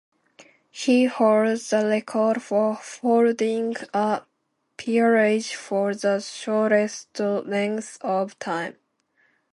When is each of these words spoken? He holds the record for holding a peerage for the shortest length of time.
He 0.71 1.05
holds 1.05 1.69
the 1.69 1.85
record 1.85 2.41
for 2.41 2.73
holding 2.73 3.75
a 3.93 4.23
peerage 4.75 5.53
for 5.53 5.93
the 5.93 6.19
shortest 6.19 7.19
length 7.19 7.99
of 8.01 8.39
time. 8.39 8.77